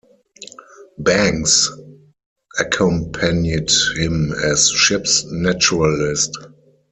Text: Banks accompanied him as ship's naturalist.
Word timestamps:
Banks 0.97 1.69
accompanied 2.59 3.69
him 3.95 4.31
as 4.31 4.71
ship's 4.71 5.25
naturalist. 5.27 6.35